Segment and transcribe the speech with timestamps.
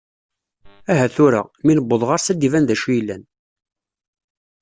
[0.91, 3.23] Aha tura, mi neweḍ ɣer-s ad iban d acu yellan.